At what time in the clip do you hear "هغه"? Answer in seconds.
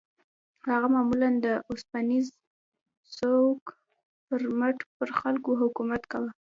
0.71-0.87